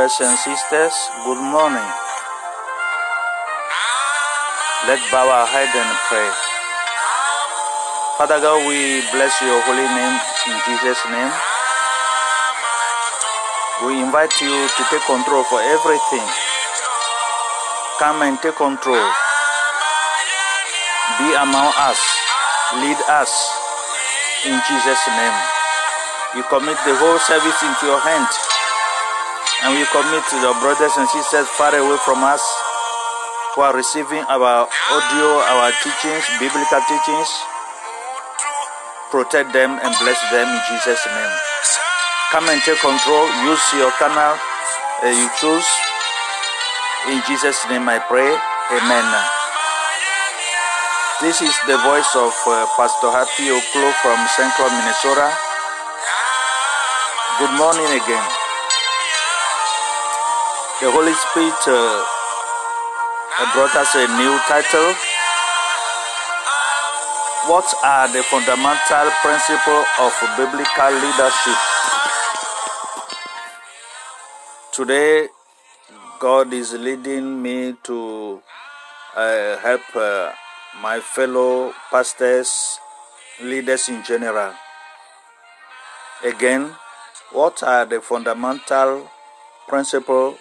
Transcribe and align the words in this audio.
Brothers 0.00 0.20
and 0.24 0.38
sisters, 0.40 0.96
good 1.28 1.36
morning. 1.36 1.88
Let's 4.88 5.04
bow 5.12 5.28
our 5.28 5.44
head 5.44 5.68
and 5.76 5.92
pray. 6.08 6.24
Father 8.16 8.40
God, 8.40 8.64
we 8.64 9.04
bless 9.12 9.36
your 9.44 9.60
holy 9.60 9.84
name 9.84 10.16
in 10.48 10.56
Jesus' 10.64 11.04
name. 11.04 11.28
We 13.84 14.00
invite 14.00 14.32
you 14.40 14.48
to 14.72 14.82
take 14.88 15.04
control 15.04 15.44
for 15.44 15.60
everything. 15.60 16.24
Come 18.00 18.24
and 18.24 18.40
take 18.40 18.56
control. 18.56 19.04
Be 21.20 21.28
among 21.36 21.76
us. 21.76 22.00
Lead 22.80 22.96
us 23.20 23.28
in 24.48 24.56
Jesus' 24.64 25.04
name. 25.12 25.38
We 26.32 26.40
commit 26.48 26.80
the 26.88 26.96
whole 26.96 27.20
service 27.20 27.60
into 27.60 27.84
your 27.84 28.00
hand. 28.00 28.49
And 29.62 29.76
we 29.76 29.84
commit 29.92 30.24
to 30.32 30.36
your 30.40 30.56
brothers 30.60 30.96
and 30.96 31.08
sisters 31.08 31.48
far 31.56 31.74
away 31.74 31.98
from 32.04 32.24
us 32.24 32.40
who 33.54 33.60
are 33.60 33.76
receiving 33.76 34.24
our 34.28 34.64
audio, 34.64 35.28
our 35.52 35.68
teachings, 35.84 36.24
biblical 36.40 36.80
teachings. 36.88 37.30
Protect 39.10 39.52
them 39.52 39.76
and 39.82 39.92
bless 40.00 40.20
them 40.30 40.48
in 40.48 40.60
Jesus' 40.70 41.04
name. 41.04 41.34
Come 42.30 42.48
and 42.48 42.62
take 42.62 42.78
control. 42.78 43.26
Use 43.44 43.64
your 43.74 43.90
canal 43.98 44.38
uh, 45.02 45.08
you 45.08 45.28
choose. 45.40 45.68
In 47.08 47.22
Jesus' 47.24 47.64
name 47.72 47.88
I 47.88 47.98
pray. 48.04 48.28
Amen. 48.28 49.06
This 51.20 51.40
is 51.40 51.56
the 51.66 51.76
voice 51.80 52.12
of 52.16 52.32
uh, 52.46 52.68
Pastor 52.76 53.08
Happy 53.08 53.48
Oklo 53.48 53.88
from 54.04 54.18
Central 54.36 54.68
Minnesota. 54.68 55.32
Good 57.40 57.56
morning 57.56 57.88
again. 57.96 58.39
The 60.80 60.90
Holy 60.90 61.12
Spirit 61.12 61.60
uh, 61.68 62.04
brought 63.52 63.76
us 63.76 63.94
a 63.96 64.08
new 64.16 64.32
title. 64.48 64.94
What 67.52 67.68
are 67.84 68.08
the 68.08 68.22
fundamental 68.22 69.12
principles 69.20 69.84
of 70.00 70.12
biblical 70.38 70.92
leadership? 70.96 71.60
Today, 74.72 75.28
God 76.18 76.54
is 76.54 76.72
leading 76.72 77.42
me 77.42 77.74
to 77.82 78.40
uh, 79.14 79.58
help 79.58 79.82
uh, 79.94 80.32
my 80.80 80.98
fellow 81.00 81.74
pastors, 81.90 82.78
leaders 83.42 83.90
in 83.90 84.02
general. 84.02 84.54
Again, 86.24 86.74
what 87.32 87.62
are 87.62 87.84
the 87.84 88.00
fundamental 88.00 89.10
principles 89.68 90.38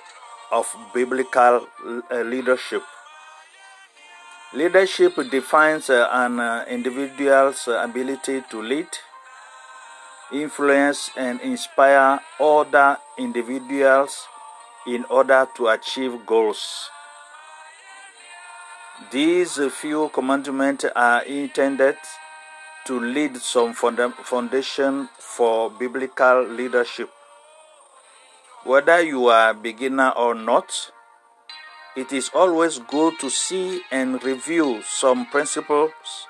of 0.52 0.68
biblical 0.94 1.68
uh, 2.12 2.22
leadership? 2.22 2.84
Leadership 4.54 5.14
defines 5.30 5.90
uh, 5.90 6.08
an 6.12 6.40
uh, 6.40 6.66
individual's 6.68 7.68
ability 7.68 8.42
to 8.50 8.62
lead, 8.62 8.88
influence, 10.34 11.12
and 11.16 11.40
inspire 11.42 12.20
other 12.40 12.98
individuals 13.18 14.26
in 14.88 15.06
order 15.06 15.48
to 15.56 15.68
achieve 15.68 16.26
goals. 16.26 16.90
These 19.12 19.60
few 19.72 20.10
commandments 20.10 20.86
are 20.96 21.24
intended 21.24 21.98
to 22.86 23.00
lead 23.00 23.38
some 23.38 23.74
foundation 23.74 25.10
for 25.20 25.70
biblical 25.70 26.44
leadership. 26.44 27.10
Whether 28.69 29.02
you 29.02 29.30
are 29.30 29.50
a 29.50 29.53
beginner 29.56 30.09
or 30.09 30.35
not, 30.35 30.91
it 31.96 32.13
is 32.13 32.30
always 32.35 32.78
good 32.78 33.18
to 33.19 33.28
see 33.28 33.81
and 33.90 34.24
review 34.24 34.84
some 34.84 35.25
principles 35.25 36.28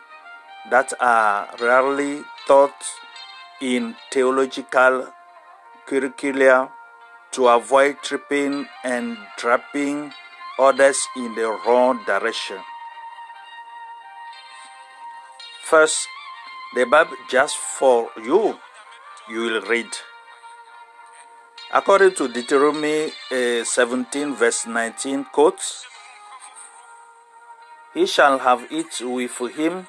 that 0.72 0.94
are 1.02 1.50
rarely 1.60 2.24
taught 2.48 2.80
in 3.60 3.98
theological 4.10 5.12
curricula 5.86 6.72
to 7.34 7.50
avoid 7.50 7.98
tripping 8.04 8.70
and 8.86 9.18
trapping 9.36 10.14
others 10.58 10.98
in 11.18 11.36
the 11.36 11.60
wrong 11.68 12.00
direction. 12.06 12.60
First, 15.66 16.08
the 16.74 16.86
Bible 16.86 17.18
just 17.30 17.58
for 17.58 18.08
you, 18.16 18.58
you 19.28 19.40
will 19.42 19.62
read. 19.64 19.92
According 21.72 22.16
to 22.16 22.28
Deuteronomy 22.28 23.12
uh, 23.32 23.64
17, 23.64 24.34
verse 24.34 24.66
19, 24.66 25.26
quotes, 25.26 25.86
He 27.94 28.08
shall 28.08 28.40
have 28.40 28.66
it 28.72 29.00
with 29.06 29.56
him 29.56 29.86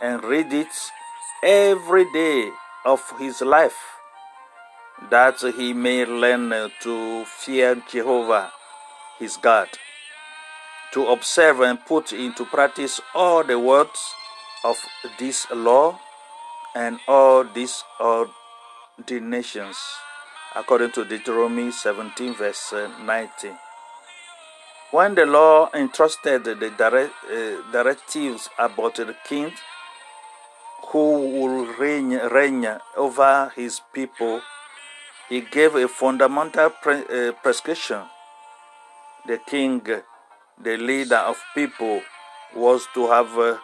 and 0.00 0.24
read 0.24 0.50
it 0.50 0.72
every 1.42 2.10
day 2.10 2.48
of 2.86 3.02
his 3.18 3.42
life, 3.42 3.76
that 5.10 5.40
he 5.58 5.74
may 5.74 6.06
learn 6.06 6.70
to 6.80 7.24
fear 7.26 7.82
Jehovah 7.92 8.50
his 9.18 9.36
God, 9.36 9.68
to 10.94 11.06
observe 11.08 11.60
and 11.60 11.84
put 11.84 12.14
into 12.14 12.46
practice 12.46 12.98
all 13.14 13.44
the 13.44 13.58
words 13.58 14.00
of 14.64 14.78
this 15.18 15.46
law 15.50 16.00
and 16.74 16.98
all 17.06 17.44
these 17.44 17.84
ordinations 18.00 19.76
according 20.54 20.90
to 20.92 21.04
Deuteronomy 21.04 21.70
17, 21.70 22.34
verse 22.34 22.72
19. 22.72 23.56
When 24.90 25.14
the 25.14 25.24
law 25.24 25.70
entrusted 25.72 26.44
the 26.44 26.54
direct, 26.76 27.14
uh, 27.30 27.62
directives 27.70 28.48
about 28.58 28.96
the 28.96 29.14
king 29.24 29.52
who 30.88 31.38
will 31.38 31.66
reign, 31.78 32.10
reign 32.10 32.66
over 32.96 33.52
his 33.54 33.80
people, 33.92 34.40
he 35.28 35.42
gave 35.42 35.76
a 35.76 35.86
fundamental 35.86 36.70
pre, 36.70 37.04
uh, 37.04 37.32
prescription. 37.42 38.02
The 39.26 39.38
king, 39.38 39.80
the 40.60 40.76
leader 40.76 41.22
of 41.22 41.38
people, 41.54 42.02
was 42.56 42.88
to 42.94 43.06
have 43.06 43.38
uh, 43.38 43.58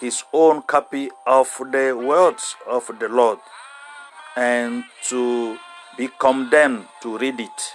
his 0.00 0.24
own 0.32 0.62
copy 0.62 1.10
of 1.26 1.48
the 1.70 1.96
words 1.96 2.56
of 2.66 2.90
the 2.98 3.08
Lord 3.08 3.38
and 4.36 4.84
to 5.04 5.56
be 5.96 6.08
condemned 6.18 6.86
to 7.02 7.16
read 7.18 7.40
it, 7.40 7.74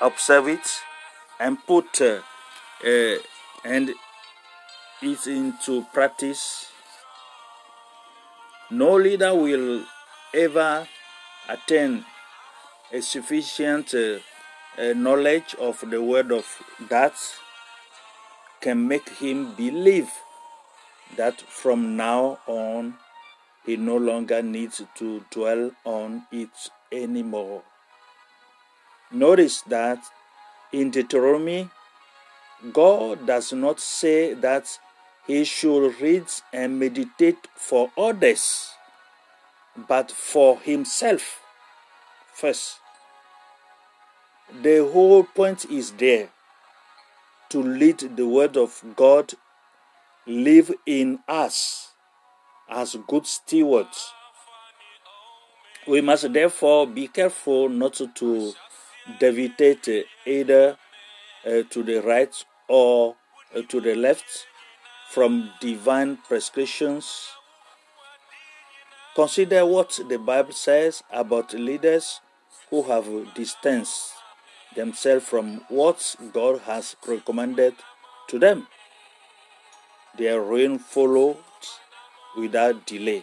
observe 0.00 0.48
it, 0.48 0.80
and 1.40 1.58
put 1.66 2.00
uh, 2.00 2.20
uh, 2.84 3.16
and 3.64 3.90
it 5.02 5.26
into 5.26 5.84
practice. 5.92 6.66
No 8.70 8.96
leader 8.96 9.34
will 9.34 9.84
ever 10.34 10.86
attain 11.48 12.04
a 12.92 13.00
sufficient 13.00 13.94
uh, 13.94 14.18
knowledge 14.94 15.54
of 15.58 15.82
the 15.88 16.02
word 16.02 16.32
of 16.32 16.46
that 16.88 17.14
can 18.60 18.86
make 18.88 19.08
him 19.08 19.54
believe 19.54 20.10
that 21.16 21.40
from 21.40 21.96
now 21.96 22.38
on 22.46 22.94
he 23.64 23.76
no 23.76 23.96
longer 23.96 24.42
needs 24.42 24.82
to 24.96 25.24
dwell 25.30 25.70
on 25.84 26.26
it 26.32 26.50
anymore. 26.92 27.62
Notice 29.10 29.62
that 29.62 29.98
in 30.72 30.90
Deuteronomy, 30.90 31.70
God 32.72 33.26
does 33.26 33.52
not 33.52 33.80
say 33.80 34.34
that 34.34 34.78
he 35.26 35.44
should 35.44 36.00
read 36.00 36.24
and 36.52 36.78
meditate 36.78 37.48
for 37.54 37.90
others, 37.96 38.70
but 39.88 40.10
for 40.10 40.58
himself 40.60 41.40
first. 42.32 42.80
The 44.62 44.88
whole 44.92 45.24
point 45.24 45.64
is 45.66 45.92
there 45.92 46.30
to 47.48 47.62
lead 47.62 48.16
the 48.16 48.26
word 48.26 48.56
of 48.56 48.82
God 48.94 49.34
live 50.26 50.72
in 50.86 51.20
us 51.28 51.92
as 52.68 52.96
good 53.06 53.26
stewards 53.26 54.12
we 55.86 56.00
must 56.00 56.32
therefore 56.32 56.86
be 56.86 57.06
careful 57.08 57.68
not 57.68 58.00
to 58.14 58.52
deviate 59.20 60.06
either 60.24 60.76
uh, 61.46 61.62
to 61.70 61.82
the 61.82 62.00
right 62.02 62.44
or 62.68 63.14
uh, 63.54 63.62
to 63.68 63.80
the 63.80 63.94
left 63.94 64.46
from 65.10 65.50
divine 65.60 66.18
prescriptions. 66.28 67.28
Consider 69.14 69.64
what 69.64 69.98
the 70.08 70.18
Bible 70.18 70.52
says 70.52 71.02
about 71.10 71.54
leaders 71.54 72.20
who 72.70 72.82
have 72.82 73.06
distanced 73.34 74.12
themselves 74.74 75.24
from 75.24 75.62
what 75.68 76.16
God 76.32 76.60
has 76.62 76.96
recommended 77.06 77.74
to 78.28 78.38
them. 78.38 78.66
Their 80.18 80.40
ruin 80.40 80.78
followed 80.78 81.36
without 82.36 82.86
delay. 82.86 83.22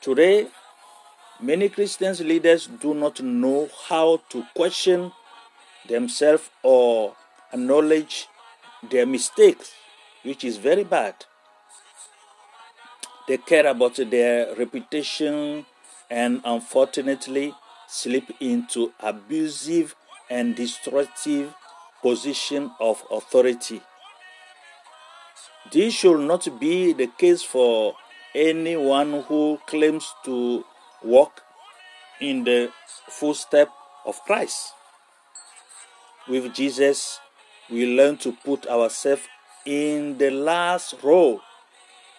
Today, 0.00 0.46
many 1.40 1.68
Christian 1.68 2.14
leaders 2.26 2.66
do 2.66 2.94
not 2.94 3.20
know 3.20 3.68
how 3.88 4.20
to 4.28 4.44
question 4.54 5.12
themselves 5.88 6.50
or 6.62 7.14
acknowledge 7.52 8.28
their 8.90 9.06
mistakes, 9.06 9.72
which 10.22 10.44
is 10.44 10.58
very 10.58 10.84
bad. 10.84 11.14
They 13.26 13.38
care 13.38 13.66
about 13.66 13.96
their 13.96 14.54
reputation 14.54 15.66
and 16.08 16.40
unfortunately 16.44 17.54
slip 17.88 18.30
into 18.40 18.92
abusive 19.00 19.96
and 20.30 20.54
destructive 20.54 21.52
position 22.02 22.70
of 22.78 23.02
authority. 23.10 23.82
This 25.72 25.94
should 25.94 26.20
not 26.20 26.60
be 26.60 26.92
the 26.92 27.08
case 27.08 27.42
for 27.42 27.96
anyone 28.36 29.22
who 29.22 29.58
claims 29.66 30.14
to 30.22 30.62
walk 31.02 31.40
in 32.20 32.44
the 32.44 32.70
footsteps 33.08 33.72
of 34.04 34.22
Christ. 34.24 34.74
With 36.28 36.52
Jesus, 36.52 37.18
we 37.70 37.86
learn 37.96 38.18
to 38.18 38.32
put 38.32 38.66
ourselves 38.66 39.22
in 39.64 40.18
the 40.18 40.30
last 40.30 40.94
row, 41.02 41.40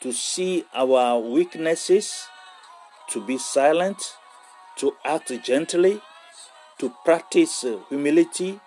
to 0.02 0.12
see 0.12 0.66
our 0.74 1.20
weaknesses, 1.20 2.28
to 3.12 3.24
be 3.24 3.38
silent, 3.38 4.16
to 4.78 4.94
act 5.06 5.32
gently, 5.44 6.02
to 6.80 6.94
practice 7.06 7.64
humility, 7.90 8.60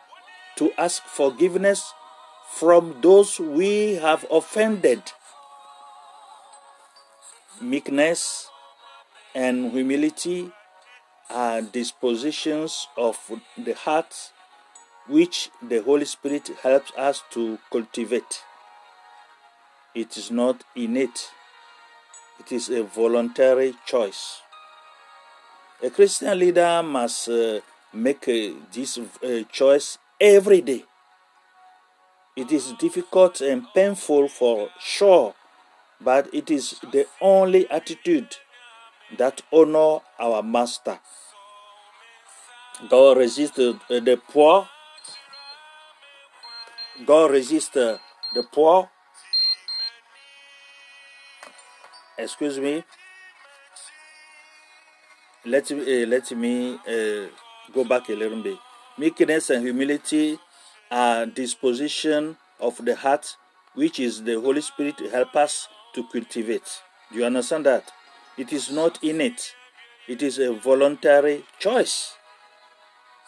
to 0.56 0.72
ask 0.78 1.02
forgiveness 1.02 1.92
from 2.48 3.00
those 3.00 3.40
we 3.40 3.94
have 3.94 4.24
offended. 4.30 5.02
Meekness 7.60 8.48
and 9.34 9.70
humility 9.70 10.50
are 11.28 11.60
dispositions 11.60 12.88
of 12.96 13.18
the 13.58 13.74
heart 13.74 14.32
which 15.06 15.50
the 15.62 15.82
Holy 15.82 16.06
Spirit 16.06 16.50
helps 16.62 16.90
us 16.96 17.22
to 17.30 17.58
cultivate. 17.70 18.42
It 19.94 20.16
is 20.16 20.30
not 20.30 20.64
innate, 20.74 21.30
it 22.38 22.50
is 22.50 22.70
a 22.70 22.82
voluntary 22.82 23.74
choice. 23.86 24.40
A 25.82 25.90
Christian 25.90 26.38
leader 26.38 26.82
must 26.82 27.28
uh, 27.28 27.60
make 27.92 28.26
uh, 28.28 28.54
this 28.72 28.98
uh, 28.98 29.42
choice 29.52 29.98
every 30.20 30.60
day. 30.62 30.84
It 32.36 32.52
is 32.52 32.72
difficult 32.78 33.40
and 33.40 33.66
painful 33.74 34.28
for 34.28 34.70
sure, 34.78 35.34
but 36.00 36.32
it 36.32 36.50
is 36.50 36.80
the 36.92 37.06
only 37.20 37.68
attitude 37.70 38.36
that 39.18 39.42
honor 39.52 40.00
our 40.18 40.42
master. 40.42 40.98
God 42.88 43.18
resists 43.18 43.56
the 43.56 44.20
poor 44.28 44.68
God 47.06 47.30
resists 47.30 47.70
the 47.70 47.98
poor. 48.52 48.90
Excuse 52.18 52.58
me. 52.58 52.84
Let 55.46 55.70
me 55.70 56.02
uh, 56.02 56.06
let 56.06 56.30
me 56.32 56.74
uh, 56.74 57.28
go 57.72 57.84
back 57.84 58.10
a 58.10 58.12
little 58.12 58.42
bit. 58.42 58.58
Meekness 58.98 59.48
and 59.48 59.64
humility 59.64 60.38
are 60.90 61.24
disposition 61.24 62.36
of 62.58 62.84
the 62.84 62.94
heart, 62.96 63.36
which 63.74 63.98
is 63.98 64.22
the 64.24 64.38
Holy 64.38 64.60
Spirit 64.60 64.98
to 64.98 65.08
help 65.08 65.34
us 65.36 65.68
to 65.94 66.04
cultivate. 66.04 66.82
Do 67.12 67.18
you 67.18 67.24
understand 67.24 67.66
that? 67.66 67.90
It 68.36 68.52
is 68.52 68.70
not 68.70 69.02
innate. 69.02 69.54
It 70.08 70.22
is 70.22 70.38
a 70.38 70.52
voluntary 70.52 71.44
choice. 71.58 72.14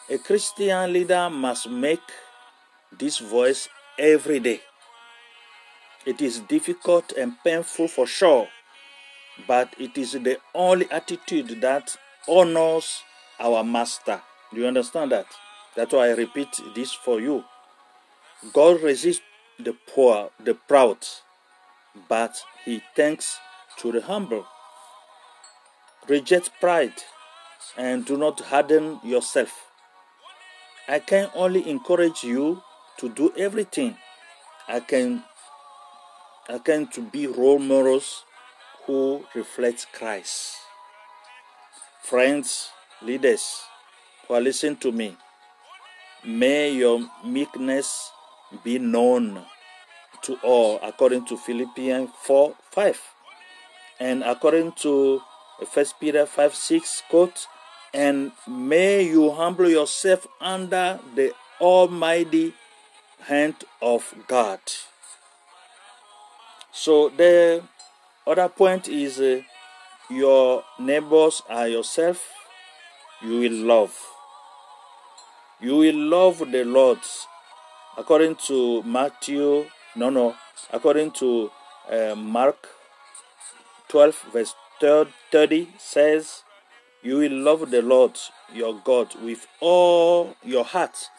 A 0.09 0.17
Christian 0.17 0.91
leader 0.91 1.29
must 1.29 1.69
make 1.69 2.01
this 2.91 3.19
voice 3.19 3.69
every 3.97 4.39
day. 4.39 4.61
It 6.05 6.21
is 6.21 6.39
difficult 6.41 7.13
and 7.13 7.33
painful 7.43 7.87
for 7.87 8.05
sure, 8.05 8.47
but 9.47 9.73
it 9.79 9.97
is 9.97 10.11
the 10.11 10.37
only 10.53 10.91
attitude 10.91 11.61
that 11.61 11.95
honors 12.27 13.03
our 13.39 13.63
Master. 13.63 14.21
Do 14.53 14.59
you 14.59 14.67
understand 14.67 15.11
that? 15.11 15.27
That's 15.75 15.93
why 15.93 16.07
I 16.07 16.11
repeat 16.11 16.59
this 16.75 16.93
for 16.93 17.19
you. 17.21 17.45
God 18.51 18.81
resists 18.81 19.21
the 19.57 19.75
poor, 19.87 20.31
the 20.43 20.53
proud, 20.53 20.97
but 22.09 22.43
he 22.65 22.81
thanks 22.95 23.37
to 23.77 23.91
the 23.91 24.01
humble. 24.01 24.45
Reject 26.07 26.49
pride 26.59 26.93
and 27.77 28.05
do 28.05 28.17
not 28.17 28.39
harden 28.39 28.99
yourself. 29.03 29.71
I 30.87 30.99
can 30.99 31.29
only 31.33 31.69
encourage 31.69 32.23
you 32.23 32.61
to 32.97 33.09
do 33.09 33.33
everything 33.37 33.97
I 34.67 34.79
can 34.79 35.23
I 36.47 36.57
can 36.57 36.87
to 36.87 37.01
be 37.01 37.27
role 37.27 37.59
models 37.59 38.23
who 38.85 39.25
reflect 39.35 39.87
Christ. 39.91 40.55
Friends, 42.01 42.69
leaders 43.01 43.63
who 44.25 44.35
are 44.35 44.41
listening 44.41 44.77
to 44.77 44.91
me, 44.93 45.17
may 46.23 46.71
your 46.71 47.01
meekness 47.25 48.11
be 48.63 48.79
known 48.79 49.45
to 50.23 50.37
all 50.43 50.79
according 50.81 51.25
to 51.25 51.37
Philippians 51.37 52.09
4 52.23 52.55
5. 52.71 53.01
And 53.99 54.23
according 54.23 54.73
to 54.83 55.21
1 55.59 55.85
Peter 55.99 56.25
5 56.25 56.55
6 56.55 57.03
quote, 57.09 57.47
and 57.93 58.31
may 58.47 59.03
you 59.03 59.31
humble 59.31 59.69
yourself 59.69 60.25
under 60.41 60.99
the 61.15 61.33
Almighty 61.61 62.53
hand 63.21 63.63
of 63.81 64.13
God. 64.27 64.59
So 66.71 67.09
the 67.09 67.63
other 68.25 68.49
point 68.49 68.87
is 68.87 69.19
uh, 69.19 69.41
your 70.09 70.63
neighbors 70.79 71.41
are 71.49 71.67
yourself. 71.67 72.31
You 73.21 73.39
will 73.39 73.65
love. 73.65 73.95
You 75.61 75.77
will 75.77 75.95
love 75.95 76.39
the 76.51 76.65
Lord. 76.65 76.99
According 77.95 78.35
to 78.47 78.81
Matthew, 78.83 79.65
no, 79.95 80.09
no, 80.09 80.35
according 80.71 81.11
to 81.11 81.51
uh, 81.91 82.15
Mark 82.15 82.67
12, 83.89 84.25
verse 84.33 84.55
30 84.79 85.69
says, 85.77 86.43
You 87.01 87.17
will 87.17 87.31
love 87.31 87.71
the 87.71 87.81
Lord 87.81 88.17
your 88.53 88.79
God 88.83 89.15
with 89.21 89.47
all 89.59 90.35
your 90.43 90.63
heart 90.63 91.09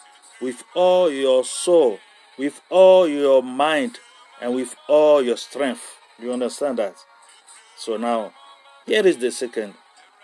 with 0.40 0.62
all 0.74 1.10
your 1.10 1.44
soul, 1.44 1.98
with 2.38 2.60
all 2.68 3.08
your 3.08 3.42
mind, 3.42 3.98
and 4.40 4.54
with 4.54 4.76
all 4.88 5.22
your 5.22 5.36
strength. 5.36 5.96
You 6.18 6.32
understand 6.32 6.78
that? 6.78 6.96
So 7.78 7.96
now, 7.96 8.32
here 8.86 9.06
is 9.06 9.18
the 9.18 9.30
second. 9.30 9.74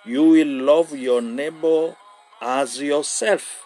You 0.05 0.25
will 0.25 0.47
love 0.47 0.93
your 0.93 1.21
neighbor 1.23 1.97
as 2.41 2.81
yourself. 2.81 3.65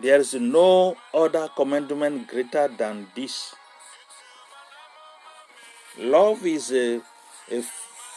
There 0.00 0.18
is 0.18 0.34
no 0.34 0.96
other 1.12 1.48
commandment 1.54 2.28
greater 2.28 2.68
than 2.68 3.08
this. 3.14 3.54
Love 6.00 6.46
is 6.46 6.72
a, 6.72 7.00
a 7.50 7.62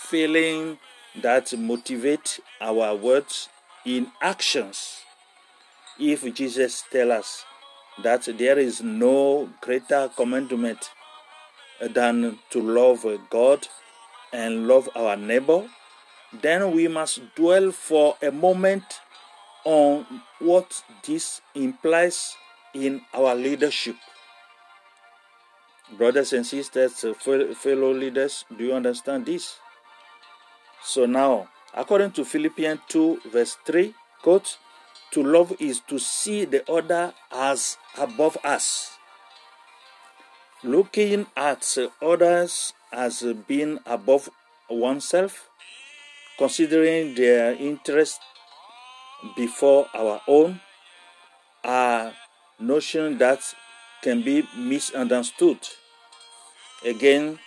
feeling 0.03 0.77
that 1.21 1.45
motivates 1.47 2.39
our 2.61 2.95
words 2.95 3.49
in 3.85 4.07
actions 4.21 5.03
if 5.99 6.33
Jesus 6.33 6.83
tells 6.91 7.11
us 7.11 7.45
that 8.01 8.27
there 8.37 8.57
is 8.57 8.81
no 8.81 9.49
greater 9.61 10.09
commandment 10.15 10.89
than 11.79 12.39
to 12.49 12.61
love 12.61 13.05
God 13.29 13.67
and 14.31 14.67
love 14.67 14.89
our 14.95 15.15
neighbor, 15.15 15.67
then 16.41 16.71
we 16.71 16.87
must 16.87 17.21
dwell 17.35 17.71
for 17.71 18.15
a 18.21 18.31
moment 18.31 19.01
on 19.65 20.05
what 20.39 20.83
this 21.05 21.41
implies 21.53 22.35
in 22.73 23.01
our 23.13 23.35
leadership. 23.35 23.95
Brothers 25.91 26.31
and 26.33 26.45
sisters, 26.45 27.03
uh, 27.03 27.13
fellow 27.13 27.93
leaders, 27.93 28.45
do 28.57 28.63
you 28.63 28.73
understand 28.73 29.25
this? 29.25 29.57
So 30.81 31.05
now, 31.05 31.49
according 31.73 32.11
to 32.11 32.25
Philippians 32.25 32.79
2, 32.87 33.21
verse 33.31 33.57
3, 33.65 33.93
quote, 34.21 34.57
to 35.11 35.21
love 35.21 35.53
is 35.59 35.79
to 35.81 35.99
see 35.99 36.45
the 36.45 36.69
other 36.71 37.13
as 37.31 37.77
above 37.97 38.37
us. 38.43 38.97
Looking 40.63 41.27
at 41.35 41.77
others 42.01 42.73
as 42.91 43.21
being 43.47 43.79
above 43.85 44.29
oneself, 44.69 45.49
considering 46.37 47.13
their 47.13 47.53
interest 47.53 48.21
before 49.35 49.87
our 49.93 50.21
own, 50.27 50.61
a 51.63 52.13
notion 52.59 53.17
that 53.19 53.53
can 54.03 54.21
be 54.21 54.43
misunderstood. 54.55 55.57
Again, 56.85 57.39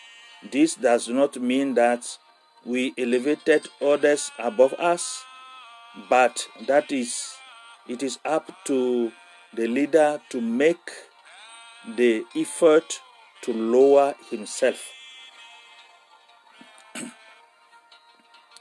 this 0.50 0.74
does 0.74 1.08
not 1.08 1.36
mean 1.36 1.74
that 1.74 2.18
we 2.64 2.94
elevated 2.98 3.68
others 3.80 4.30
above 4.38 4.72
us, 4.74 5.22
but 6.08 6.48
that 6.66 6.90
is 6.90 7.36
it 7.88 8.02
is 8.02 8.18
up 8.24 8.50
to 8.64 9.12
the 9.54 9.68
leader 9.68 10.20
to 10.30 10.40
make 10.40 10.90
the 11.96 12.24
effort 12.34 13.00
to 13.42 13.52
lower 13.52 14.14
himself. 14.30 14.88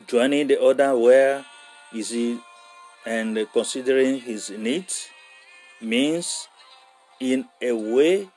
Joining 0.07 0.47
the 0.47 0.61
other 0.61 0.95
where 0.97 1.45
is 1.93 2.09
he 2.09 2.39
and 3.05 3.47
considering 3.53 4.19
his 4.19 4.49
needs 4.51 5.07
means 5.81 6.47
in 7.19 7.45
a 7.61 7.71
way 7.71 8.27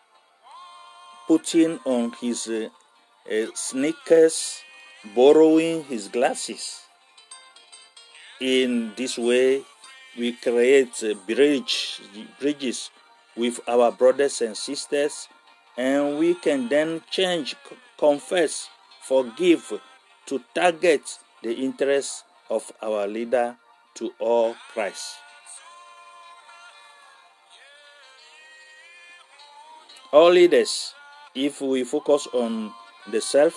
putting 1.27 1.79
on 1.85 2.13
his 2.21 2.49
uh, 2.49 2.69
uh, 3.31 3.47
sneakers, 3.55 4.63
borrowing 5.15 5.85
his 5.85 6.09
glasses. 6.09 6.83
In 8.41 8.93
this 8.97 9.19
way, 9.19 9.63
we 10.19 10.33
create 10.33 11.03
uh, 11.03 11.15
bridge, 11.27 12.01
bridges 12.41 12.91
with 13.37 13.61
our 13.69 13.93
brothers 13.93 14.41
and 14.41 14.57
sisters, 14.57 15.29
and 15.77 16.19
we 16.19 16.35
can 16.35 16.69
then 16.69 17.03
change, 17.11 17.55
confess, 17.99 18.69
forgive 19.03 19.81
to 20.27 20.41
target 20.55 21.03
the 21.43 21.53
interests 21.53 22.25
of 22.51 22.73
our 22.83 23.07
leader 23.07 23.57
to 23.95 24.13
all 24.19 24.57
Christ. 24.73 25.17
All 30.11 30.31
leaders, 30.31 30.95
if 31.35 31.61
we 31.61 31.85
focus 31.85 32.27
on 32.33 32.73
the 33.13 33.21
self, 33.21 33.55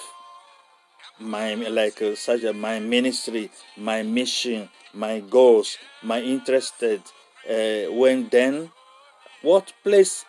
my 1.18 1.54
like 1.54 2.02
uh, 2.02 2.14
such 2.14 2.44
a 2.44 2.52
my 2.52 2.78
ministry, 2.78 3.50
my 3.78 4.04
mission, 4.04 4.68
my 4.94 5.22
goals, 5.22 5.78
my 6.04 6.20
interested, 6.20 7.02
uh, 7.50 7.90
when 7.94 8.28
then 8.28 8.70
what 9.42 9.72
place 9.82 10.26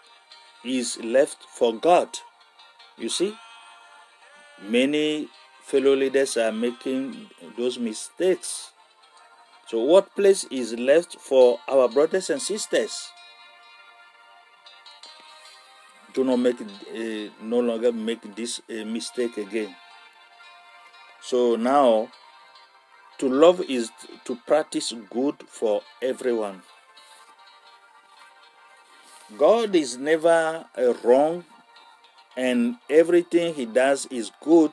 is 0.64 0.96
left 1.02 1.38
for 1.42 1.74
God? 1.74 2.08
You 2.96 3.08
see, 3.08 3.34
many 4.62 5.28
fellow 5.64 5.96
leaders 5.96 6.36
are 6.36 6.52
making 6.52 7.30
those 7.58 7.80
mistakes. 7.80 8.70
So, 9.66 9.80
what 9.82 10.14
place 10.14 10.44
is 10.52 10.74
left 10.74 11.18
for 11.18 11.58
our 11.66 11.88
brothers 11.88 12.30
and 12.30 12.40
sisters? 12.40 13.10
Do 16.14 16.24
not 16.24 16.36
make 16.36 16.60
uh, 16.60 17.30
no 17.40 17.60
longer 17.60 17.92
make 17.92 18.34
this 18.36 18.60
uh, 18.68 18.84
mistake 18.84 19.38
again. 19.38 19.74
So 21.22 21.56
now, 21.56 22.08
to 23.18 23.28
love 23.28 23.62
is 23.68 23.90
to 24.24 24.36
practice 24.46 24.92
good 25.10 25.36
for 25.46 25.82
everyone. 26.02 26.62
God 29.38 29.74
is 29.74 29.96
never 29.96 30.66
uh, 30.76 30.94
wrong, 31.02 31.44
and 32.36 32.76
everything 32.90 33.54
He 33.54 33.64
does 33.64 34.06
is 34.06 34.30
good 34.42 34.72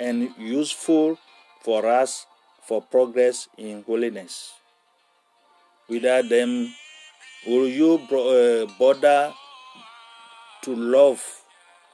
and 0.00 0.34
useful 0.38 1.18
for 1.60 1.86
us 1.86 2.26
for 2.62 2.82
progress 2.82 3.48
in 3.56 3.84
holiness. 3.84 4.54
Without 5.88 6.28
them, 6.28 6.72
will 7.46 7.68
you 7.68 7.94
uh, 7.94 8.66
bother 8.78 9.34
to 10.62 10.74
love 10.74 11.22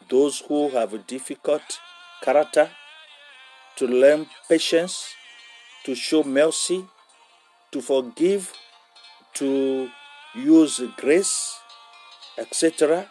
those 0.08 0.40
who 0.40 0.68
have 0.70 0.94
a 0.94 0.98
difficult 0.98 1.80
character, 2.22 2.70
to 3.76 3.86
learn 3.86 4.26
patience, 4.48 5.14
to 5.84 5.94
show 5.94 6.22
mercy, 6.22 6.84
to 7.72 7.80
forgive, 7.80 8.52
to 9.34 9.88
use 10.34 10.80
grace, 10.96 11.58
etc. 12.38 13.08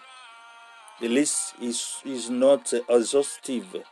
The 1.01 1.09
list 1.09 1.55
is, 1.61 2.01
is 2.05 2.29
not 2.29 2.73
exhaustive. 2.89 3.83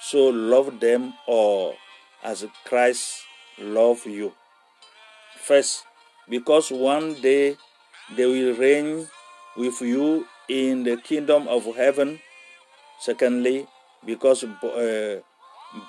So 0.00 0.28
love 0.28 0.78
them 0.80 1.14
all 1.26 1.74
as 2.22 2.46
Christ 2.64 3.22
loved 3.58 4.06
you. 4.06 4.32
First, 5.36 5.84
because 6.28 6.70
one 6.70 7.14
day 7.14 7.56
they 8.14 8.26
will 8.26 8.54
reign 8.56 9.08
with 9.58 9.82
you 9.82 10.26
in 10.48 10.84
the 10.84 10.96
kingdom 10.96 11.48
of 11.48 11.64
heaven. 11.76 12.20
Secondly, 13.00 13.66
because 14.06 14.44
uh, 14.44 15.20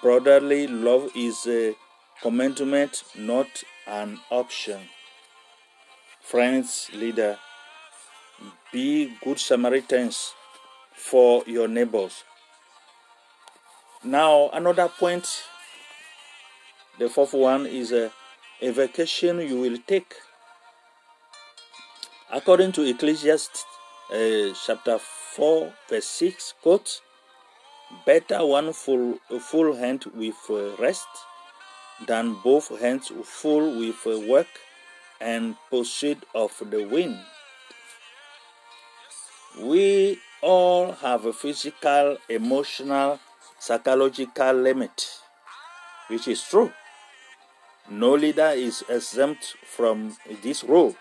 brotherly 0.01 0.67
love 0.67 1.11
is 1.15 1.45
a 1.47 1.75
commandment, 2.21 3.03
not 3.15 3.47
an 3.87 4.19
option. 4.29 4.79
Friends, 6.21 6.89
leader, 6.93 7.37
be 8.71 9.13
good 9.23 9.39
Samaritans 9.39 10.33
for 10.93 11.43
your 11.47 11.67
neighbors. 11.67 12.23
Now, 14.03 14.49
another 14.53 14.87
point, 14.87 15.27
the 16.99 17.09
fourth 17.09 17.33
one 17.33 17.65
is 17.65 17.91
a, 17.91 18.11
a 18.61 18.71
vacation 18.71 19.39
you 19.39 19.59
will 19.59 19.77
take. 19.87 20.15
According 22.31 22.73
to 22.73 22.83
Ecclesiastes 22.83 23.65
uh, 24.13 24.53
chapter 24.63 24.99
4, 24.99 25.73
verse 25.89 26.05
6, 26.05 26.53
quote, 26.61 27.01
Better 28.05 28.45
one 28.45 28.71
full, 28.71 29.17
full 29.39 29.75
hand 29.75 30.05
with 30.13 30.35
uh, 30.47 30.75
rest 30.79 31.07
than 32.05 32.35
both 32.43 32.79
hands 32.79 33.11
full 33.23 33.79
with 33.79 34.05
uh, 34.05 34.19
work 34.29 34.45
and 35.19 35.55
pursuit 35.71 36.23
of 36.35 36.51
the 36.69 36.83
wind. 36.83 37.19
We 39.59 40.19
all 40.43 40.91
have 40.91 41.25
a 41.25 41.33
physical, 41.33 42.17
emotional, 42.29 43.19
psychological 43.57 44.53
limit, 44.53 45.19
which 46.09 46.27
is 46.27 46.43
true. 46.43 46.71
No 47.89 48.13
leader 48.13 48.49
is 48.49 48.83
exempt 48.87 49.55
from 49.65 50.15
this 50.43 50.63
rule. 50.63 50.95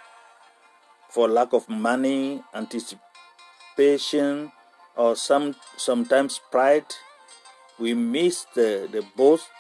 For 1.09 1.29
lack 1.29 1.53
of 1.53 1.69
money, 1.69 2.43
anticipation, 2.55 4.53
or 4.97 5.17
some 5.17 5.57
sometimes 5.77 6.41
pride, 6.51 6.87
we 7.79 7.95
miss 7.95 8.47
the, 8.55 8.89
the 8.91 9.05
boast 9.17 9.51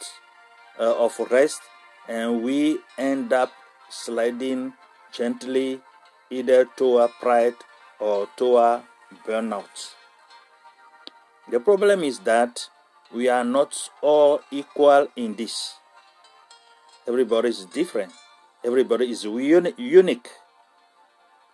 uh, 0.78 0.94
of 0.96 1.18
rest 1.30 1.60
and 2.08 2.42
we 2.42 2.78
end 2.98 3.32
up 3.32 3.52
sliding 3.88 4.72
gently 5.12 5.80
either 6.30 6.66
toward 6.76 7.10
pride 7.20 7.54
or 7.98 8.28
toward 8.36 8.82
burnout. 9.26 9.94
The 11.50 11.60
problem 11.60 12.04
is 12.04 12.18
that 12.20 12.68
we 13.14 13.28
are 13.28 13.44
not 13.44 13.88
all 14.02 14.40
equal 14.50 15.08
in 15.16 15.34
this. 15.36 15.74
Everybody 17.06 17.48
is 17.48 17.64
different. 17.64 18.12
Everybody 18.62 19.10
is 19.10 19.24
uni- 19.24 19.72
unique. 19.78 20.28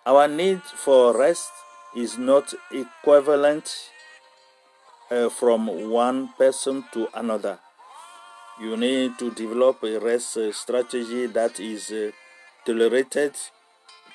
Our 0.06 0.28
need 0.28 0.60
for 0.60 1.16
rest 1.16 1.50
is 1.96 2.18
not 2.18 2.52
equivalent 2.70 3.90
uh, 5.10 5.30
from 5.30 5.88
one 5.90 6.28
person 6.36 6.84
to 6.92 7.08
another. 7.14 7.58
You 8.60 8.76
need 8.76 9.18
to 9.18 9.30
develop 9.30 9.82
a 9.82 9.98
rest 9.98 10.36
uh, 10.36 10.52
strategy 10.52 11.24
that 11.28 11.58
is 11.58 11.90
uh, 11.90 12.10
tolerated 12.66 13.34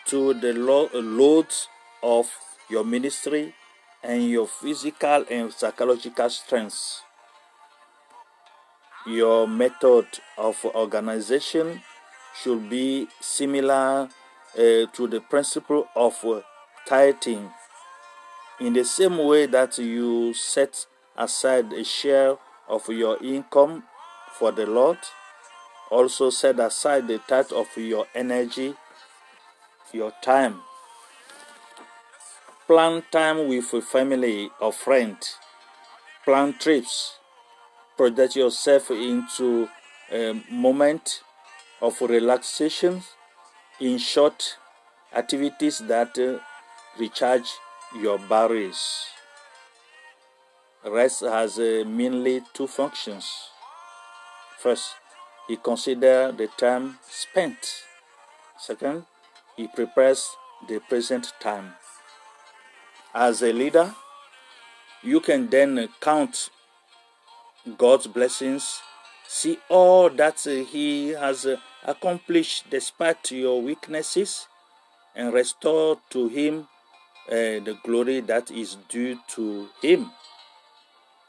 to 0.06 0.36
the 0.36 0.54
lo- 0.54 0.92
loads 0.94 1.68
of 2.04 2.30
your 2.70 2.84
ministry 2.86 3.56
and 4.04 4.30
your 4.30 4.46
physical 4.46 5.26
and 5.28 5.52
psychological 5.52 6.30
strengths. 6.30 7.02
Your 9.08 9.48
method 9.48 10.06
of 10.38 10.64
organization 10.66 11.82
should 12.40 12.70
be 12.70 13.08
similar 13.20 14.10
uh, 14.56 14.86
to 14.94 15.08
the 15.08 15.22
principle 15.22 15.88
of 15.96 16.24
uh, 16.26 16.42
tithing. 16.88 17.50
In 18.60 18.74
the 18.74 18.84
same 18.84 19.18
way 19.18 19.46
that 19.46 19.78
you 19.78 20.34
set 20.34 20.86
aside 21.18 21.72
a 21.74 21.84
share 21.84 22.36
of 22.68 22.88
your 22.90 23.22
income 23.24 23.84
for 24.34 24.52
the 24.52 24.66
Lord, 24.66 24.98
also 25.90 26.30
set 26.30 26.60
aside 26.60 27.08
the 27.08 27.20
tithe 27.20 27.52
of 27.52 27.68
your 27.78 28.06
energy, 28.14 28.76
your 29.92 30.12
time. 30.22 30.62
Plan 32.68 33.04
time 33.12 33.48
with 33.48 33.74
a 33.74 33.82
family 33.82 34.52
or 34.62 34.72
friend. 34.72 35.18
Plan 36.24 36.54
trips. 36.60 37.18
Project 37.98 38.36
yourself 38.36 38.92
into 38.92 39.68
a 40.12 40.40
moment 40.52 41.22
of 41.82 42.00
relaxation 42.02 43.02
in 43.80 43.98
short 43.98 44.58
activities 45.16 45.80
that 45.80 46.18
uh, 46.18 46.40
recharge 47.00 47.50
your 48.00 48.20
batteries. 48.20 49.06
Rest 50.86 51.22
has 51.22 51.60
uh, 51.60 51.84
mainly 51.86 52.42
two 52.54 52.68
functions. 52.68 53.30
First, 54.60 54.96
he 55.48 55.58
considers 55.58 56.36
the 56.36 56.48
time 56.58 57.00
spent. 57.10 57.84
Second, 58.58 59.06
he 59.56 59.68
prepares 59.68 60.30
the 60.68 60.80
present 60.80 61.34
time. 61.40 61.74
As 63.14 63.42
a 63.42 63.52
leader, 63.52 63.96
you 65.02 65.20
can 65.22 65.50
then 65.50 65.90
count 66.02 66.50
God's 67.78 68.08
blessings, 68.08 68.82
see 69.30 69.60
all 69.70 70.10
that 70.10 70.42
He 70.72 71.10
has 71.10 71.46
accomplished 71.86 72.68
despite 72.72 73.30
your 73.32 73.62
weaknesses, 73.62 74.48
and 75.16 75.32
restore 75.32 76.00
to 76.10 76.28
Him 76.30 76.68
uh, 77.28 77.62
the 77.62 77.78
glory 77.84 78.22
that 78.22 78.50
is 78.50 78.78
due 78.90 79.20
to 79.36 79.70
Him. 79.84 80.10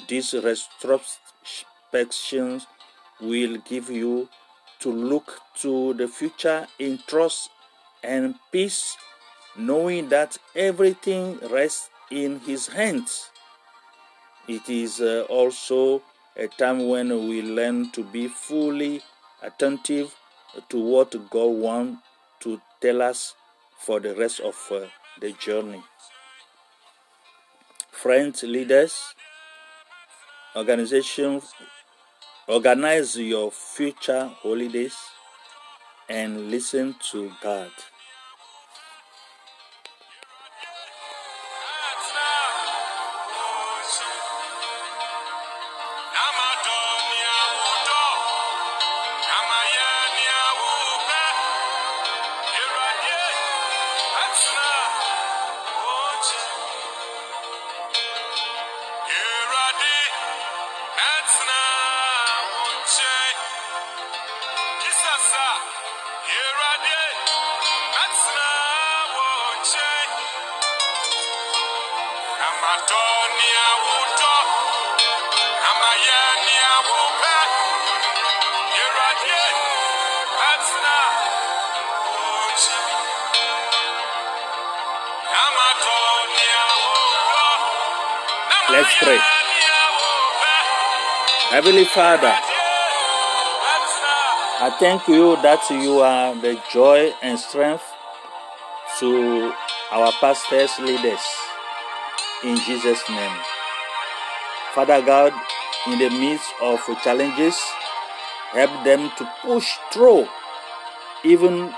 These 0.08 0.32
retrospections 0.32 2.66
will 3.20 3.58
give 3.58 3.90
you 3.90 4.30
to 4.80 4.90
look 4.90 5.40
to 5.56 5.92
the 5.92 6.08
future 6.08 6.66
in 6.78 7.00
trust 7.06 7.50
and 8.02 8.36
peace, 8.50 8.96
knowing 9.58 10.08
that 10.08 10.38
everything 10.56 11.38
rests 11.50 11.90
in 12.10 12.40
His 12.40 12.68
hands. 12.68 13.28
It 14.48 14.70
is 14.70 15.02
uh, 15.02 15.26
also 15.28 16.00
a 16.36 16.48
time 16.48 16.88
when 16.88 17.08
we 17.28 17.42
learn 17.42 17.90
to 17.90 18.04
be 18.04 18.28
fully 18.28 19.02
attentive 19.42 20.14
to 20.68 20.78
what 20.78 21.14
God 21.30 21.46
wants 21.46 22.02
to 22.40 22.60
tell 22.80 23.02
us 23.02 23.34
for 23.78 24.00
the 24.00 24.14
rest 24.14 24.40
of 24.40 24.56
uh, 24.70 24.86
the 25.20 25.32
journey. 25.32 25.82
Friends, 27.90 28.42
leaders, 28.42 29.14
organizations, 30.56 31.52
organize 32.48 33.16
your 33.16 33.50
future 33.50 34.30
holidays 34.42 34.96
and 36.08 36.50
listen 36.50 36.94
to 37.10 37.30
God. 37.42 37.70
Let's 88.70 88.96
pray. 89.02 89.18
Heavenly 91.50 91.84
Father, 91.86 92.32
I 94.62 94.70
thank 94.78 95.08
you 95.08 95.34
that 95.42 95.68
you 95.70 95.98
are 95.98 96.36
the 96.36 96.62
joy 96.70 97.12
and 97.20 97.36
strength 97.36 97.82
to 99.00 99.52
our 99.90 100.12
pastors, 100.20 100.78
leaders, 100.78 101.39
in 102.44 102.56
Jesus' 102.56 103.02
name. 103.08 103.36
Father 104.74 105.02
God, 105.02 105.32
in 105.86 105.98
the 105.98 106.10
midst 106.10 106.48
of 106.62 106.80
challenges, 107.02 107.58
help 108.52 108.84
them 108.84 109.10
to 109.18 109.30
push 109.42 109.76
through, 109.92 110.26
even 111.24 111.72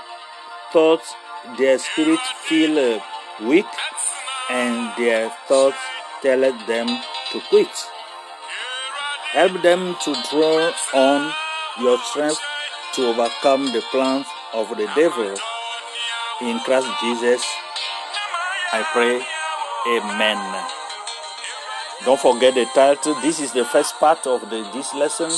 thoughts 0.71 1.15
their 1.57 1.77
spirit 1.77 2.19
feel 2.47 2.77
uh, 2.77 2.99
weak 3.47 3.65
and 4.49 4.91
their 4.97 5.29
thoughts 5.47 5.77
tell 6.21 6.39
them 6.39 6.87
to 7.31 7.41
quit. 7.49 7.73
Help 9.31 9.61
them 9.61 9.95
to 10.03 10.13
draw 10.29 10.71
on 10.93 11.33
your 11.81 11.97
strength 11.97 12.39
to 12.93 13.07
overcome 13.07 13.65
the 13.73 13.81
plans 13.91 14.27
of 14.53 14.69
the 14.69 14.87
devil. 14.95 15.33
In 16.41 16.59
Christ 16.59 16.87
Jesus, 17.01 17.43
I 18.71 18.85
pray, 18.93 19.21
Amen. 19.87 20.65
Don't 22.05 22.19
forget 22.19 22.53
the 22.55 22.65
title. 22.73 23.15
This 23.21 23.39
is 23.39 23.51
the 23.53 23.65
first 23.65 23.95
part 23.99 24.25
of 24.27 24.49
the, 24.49 24.69
this 24.73 24.93
lesson. 24.93 25.31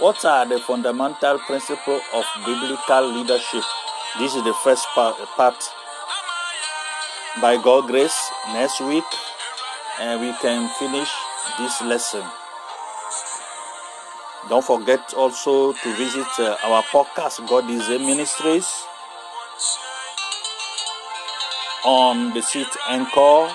What 0.00 0.24
are 0.24 0.46
the 0.46 0.58
fundamental 0.58 1.38
principles 1.40 2.02
of 2.12 2.24
biblical 2.44 3.08
leadership? 3.12 3.62
This 4.18 4.34
is 4.34 4.42
the 4.44 4.54
first 4.64 4.86
part. 4.94 5.16
part. 5.36 5.70
By 7.40 7.60
God's 7.62 7.88
grace, 7.88 8.30
next 8.52 8.80
week 8.80 9.04
and 10.00 10.20
we 10.20 10.32
can 10.40 10.68
finish 10.78 11.10
this 11.58 11.80
lesson. 11.82 12.24
Don't 14.48 14.64
forget 14.64 15.14
also 15.14 15.72
to 15.72 15.96
visit 15.96 16.26
uh, 16.38 16.56
our 16.64 16.82
podcast, 16.84 17.46
God 17.48 17.70
is 17.70 17.88
a 17.88 17.98
Ministries, 17.98 18.68
on 21.84 22.34
the 22.34 22.42
seat 22.42 22.68
Anchor, 22.88 23.48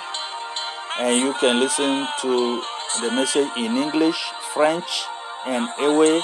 and 0.99 1.15
you 1.15 1.33
can 1.39 1.59
listen 1.59 2.07
to 2.21 2.61
the 3.01 3.11
message 3.11 3.47
in 3.55 3.77
English, 3.77 4.19
French, 4.51 5.07
and 5.47 5.67
Ewe, 5.79 6.19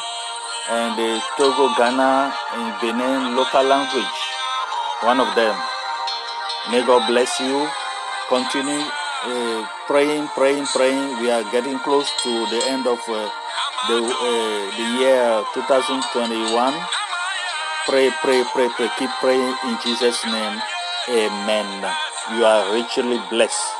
and 0.70 1.00
the 1.00 1.22
Togo, 1.38 1.72
Ghana, 1.78 2.34
and 2.54 2.68
Benin 2.82 3.36
local 3.36 3.64
language. 3.64 4.20
One 5.02 5.20
of 5.20 5.34
them. 5.36 5.56
May 6.72 6.84
God 6.86 7.08
bless 7.08 7.40
you. 7.40 7.68
Continue 8.28 8.84
uh, 9.24 9.68
praying, 9.88 10.28
praying, 10.36 10.66
praying. 10.74 11.22
We 11.22 11.32
are 11.32 11.44
getting 11.52 11.80
close 11.80 12.10
to 12.24 12.32
the 12.50 12.62
end 12.68 12.88
of 12.88 13.00
uh, 13.08 13.30
the 13.88 14.00
uh, 14.02 14.64
the 14.76 14.86
year 15.00 15.44
2021. 15.54 16.52
Pray, 17.86 18.10
pray, 18.20 18.44
pray, 18.52 18.70
pray. 18.76 18.90
Keep 18.98 19.12
praying 19.22 19.56
in 19.70 19.78
Jesus' 19.86 20.26
name. 20.26 20.58
Amen. 21.08 21.86
You 22.34 22.44
are 22.44 22.74
richly 22.74 23.22
blessed. 23.30 23.75